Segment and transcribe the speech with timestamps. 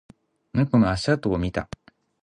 [0.53, 1.69] 猫の足跡を見た